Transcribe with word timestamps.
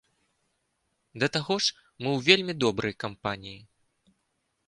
Да 1.23 1.27
таго 1.35 1.57
ж, 1.65 1.75
мы 2.01 2.09
ў 2.17 2.29
вельмі 2.29 2.53
добрай 2.63 2.93
кампаніі. 3.03 3.59